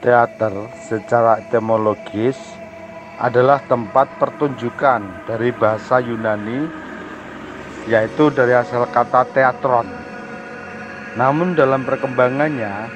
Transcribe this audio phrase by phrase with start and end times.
[0.00, 2.40] Teater secara etimologis
[3.20, 6.64] adalah tempat pertunjukan dari bahasa Yunani
[7.84, 9.84] yaitu dari asal kata teatron.
[11.20, 12.88] Namun dalam perkembangannya,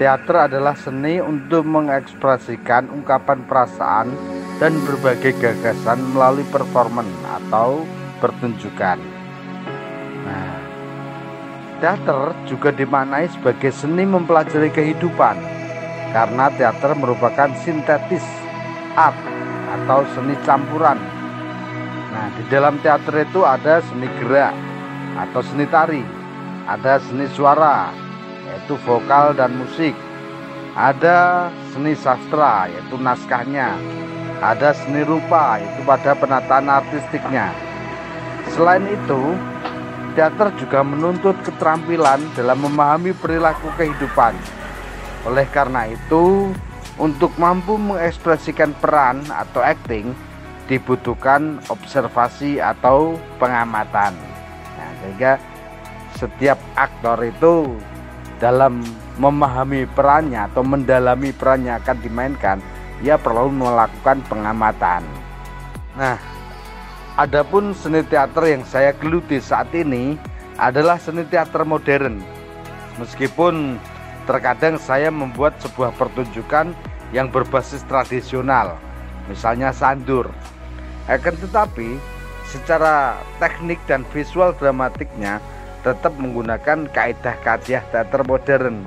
[0.00, 4.08] teater adalah seni untuk mengekspresikan ungkapan perasaan
[4.56, 7.84] dan berbagai gagasan melalui performan atau
[8.16, 8.96] pertunjukan.
[10.24, 10.56] Nah,
[11.84, 15.59] teater juga dimaknai sebagai seni mempelajari kehidupan
[16.10, 18.24] karena teater merupakan sintetis
[18.98, 19.14] art
[19.70, 20.98] atau seni campuran.
[22.10, 24.54] Nah, di dalam teater itu ada seni gerak
[25.14, 26.02] atau seni tari,
[26.66, 27.94] ada seni suara
[28.50, 29.94] yaitu vokal dan musik,
[30.74, 33.78] ada seni sastra yaitu naskahnya,
[34.42, 37.54] ada seni rupa yaitu pada penataan artistiknya.
[38.50, 39.38] Selain itu,
[40.18, 44.34] teater juga menuntut keterampilan dalam memahami perilaku kehidupan
[45.28, 46.52] oleh karena itu,
[47.00, 50.12] untuk mampu mengekspresikan peran atau acting
[50.68, 54.14] dibutuhkan observasi atau pengamatan.
[54.78, 55.32] Nah, sehingga
[56.14, 57.74] setiap aktor itu
[58.38, 58.84] dalam
[59.16, 62.58] memahami perannya atau mendalami perannya akan dimainkan,
[63.00, 65.02] ia perlu melakukan pengamatan.
[65.96, 66.16] Nah,
[67.16, 70.14] adapun seni teater yang saya geluti saat ini
[70.60, 72.20] adalah seni teater modern.
[73.00, 73.80] Meskipun
[74.28, 76.72] Terkadang saya membuat sebuah pertunjukan
[77.10, 78.78] yang berbasis tradisional,
[79.26, 80.30] misalnya sandur.
[81.10, 81.98] Akan tetapi,
[82.46, 85.42] secara teknik dan visual dramatiknya
[85.82, 88.84] tetap menggunakan kaidah-kaidah teater modern.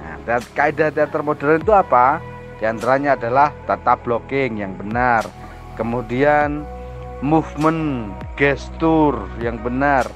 [0.00, 2.18] Nah, kaidah teater modern itu apa?
[2.56, 5.28] Di antaranya adalah tata blocking yang benar,
[5.76, 6.64] kemudian
[7.20, 10.08] movement, gestur yang benar,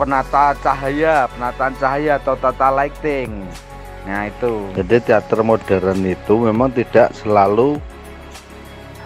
[0.00, 3.44] penata cahaya, penataan cahaya atau tata lighting.
[4.08, 4.72] Nah, itu.
[4.72, 7.76] Jadi teater modern itu memang tidak selalu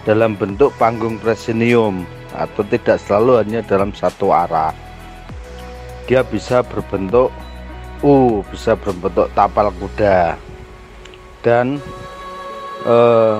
[0.06, 4.70] dalam bentuk panggung presinium atau tidak selalu hanya dalam satu arah.
[6.06, 7.34] Dia bisa berbentuk
[8.06, 10.38] U, bisa berbentuk tapal kuda
[11.42, 11.82] dan
[12.86, 13.36] eh,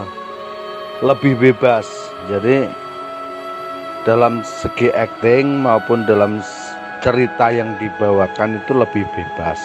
[1.05, 1.87] lebih bebas.
[2.33, 2.65] Jadi
[4.09, 6.41] dalam segi acting maupun dalam
[7.05, 9.61] cerita yang dibawakan itu lebih bebas.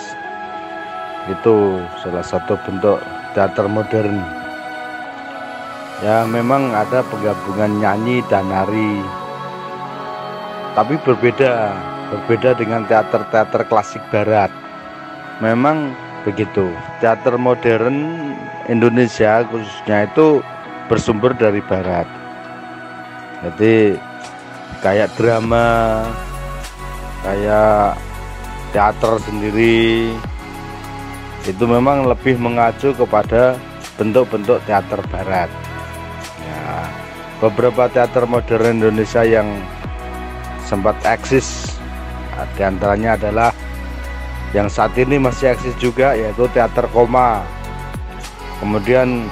[1.31, 2.99] Itu salah satu bentuk
[3.31, 4.19] teater modern.
[6.03, 8.99] Ya memang ada penggabungan nyanyi dan nari.
[10.75, 11.71] Tapi berbeda
[12.11, 14.51] berbeda dengan teater-teater klasik barat.
[15.39, 15.95] Memang
[16.27, 16.67] begitu.
[16.99, 18.35] Teater modern
[18.67, 20.43] Indonesia khususnya itu
[20.91, 22.07] bersumber dari barat.
[23.39, 23.95] Jadi
[24.83, 26.03] kayak drama
[27.29, 27.93] kayak
[28.73, 30.09] teater sendiri.
[31.45, 33.53] Itu memang lebih mengacu kepada
[34.01, 35.49] bentuk-bentuk teater barat.
[36.41, 36.65] Ya,
[37.37, 39.45] beberapa teater modern Indonesia yang
[40.65, 41.77] sempat eksis
[42.37, 43.49] nah, di antaranya adalah
[44.53, 47.45] yang saat ini masih eksis juga yaitu teater koma.
[48.57, 49.29] Kemudian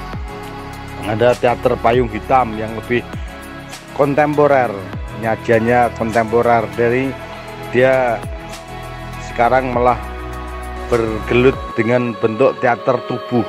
[1.04, 3.02] ada teater payung hitam yang lebih
[3.98, 4.70] kontemporer.
[5.18, 7.10] Nyajiannya kontemporer dari
[7.70, 8.16] dia
[9.30, 9.98] sekarang malah
[10.88, 13.44] bergelut dengan bentuk teater tubuh.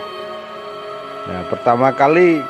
[1.29, 2.43] Nah, pertama kali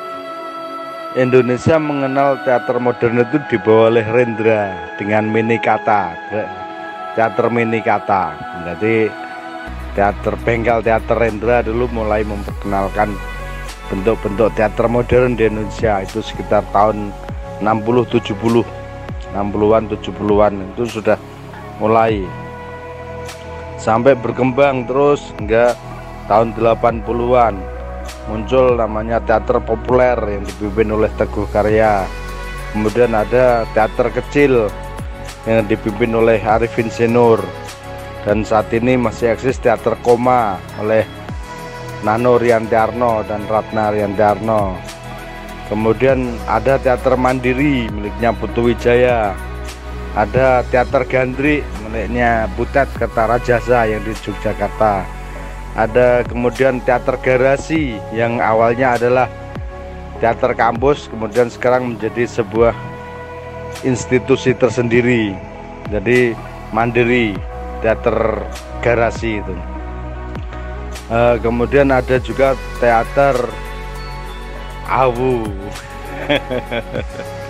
[1.18, 6.14] Indonesia mengenal teater modern itu dibawa oleh Rendra dengan mini kata,
[7.14, 8.34] teater mini kata.
[8.66, 9.10] Jadi
[9.94, 13.14] teater bengkel teater Rendra dulu mulai memperkenalkan
[13.90, 17.10] bentuk-bentuk teater modern di Indonesia itu sekitar tahun
[17.62, 18.62] 60 70
[19.34, 21.18] 60-an 70-an itu sudah
[21.80, 22.28] mulai.
[23.80, 25.74] Sampai berkembang terus hingga
[26.28, 27.80] tahun 80-an
[28.30, 32.06] muncul namanya teater populer yang dipimpin oleh Teguh Karya.
[32.76, 34.70] Kemudian ada teater kecil
[35.50, 37.42] yang dipimpin oleh Arifin Senur.
[38.28, 41.08] Dan saat ini masih eksis teater koma oleh
[42.06, 44.78] Nano Riantiarno dan Ratna Riantiarno.
[45.72, 49.34] Kemudian ada teater mandiri miliknya Putu Wijaya
[50.20, 55.08] ada teater gandrik miliknya Butet Kertarajasa yang di Yogyakarta.
[55.80, 59.32] Ada kemudian teater garasi yang awalnya adalah
[60.20, 62.76] teater kampus kemudian sekarang menjadi sebuah
[63.88, 65.32] institusi tersendiri.
[65.88, 66.36] Jadi
[66.76, 67.40] mandiri
[67.80, 68.44] teater
[68.84, 69.56] garasi itu.
[71.10, 73.34] Uh, kemudian ada juga teater
[74.86, 75.48] awu